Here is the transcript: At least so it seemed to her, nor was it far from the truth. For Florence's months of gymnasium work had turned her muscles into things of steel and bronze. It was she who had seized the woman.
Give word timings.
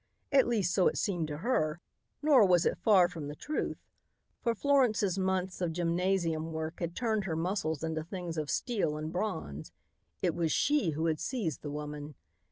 At 0.31 0.47
least 0.47 0.73
so 0.73 0.87
it 0.87 0.97
seemed 0.97 1.27
to 1.27 1.37
her, 1.45 1.79
nor 2.23 2.43
was 2.43 2.65
it 2.65 2.79
far 2.79 3.07
from 3.07 3.27
the 3.27 3.35
truth. 3.35 3.77
For 4.41 4.55
Florence's 4.55 5.19
months 5.19 5.61
of 5.61 5.73
gymnasium 5.73 6.51
work 6.53 6.79
had 6.79 6.95
turned 6.95 7.25
her 7.25 7.35
muscles 7.35 7.83
into 7.83 8.01
things 8.03 8.35
of 8.35 8.49
steel 8.49 8.97
and 8.97 9.13
bronze. 9.13 9.71
It 10.23 10.33
was 10.33 10.51
she 10.51 10.93
who 10.97 11.05
had 11.05 11.19
seized 11.19 11.61
the 11.61 11.69
woman. 11.69 12.15